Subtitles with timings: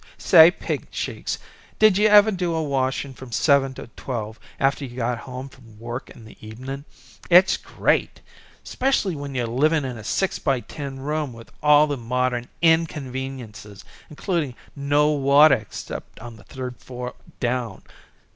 [0.17, 1.37] "Say, Pink Cheeks,
[1.77, 5.77] did yuh ever do a washin' from seven to twelve, after you got home from
[5.77, 6.85] work in the evenin'?
[7.29, 8.19] It's great!
[8.63, 13.85] 'Specially when you're living in a six by ten room with all the modern inconveniences,
[14.09, 17.83] includin' no water except on the third floor down.